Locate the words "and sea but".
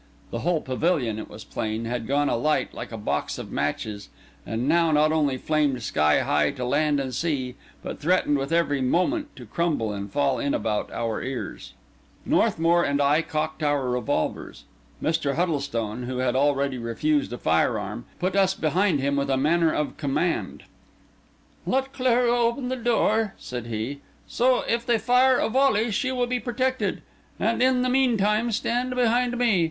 6.99-7.99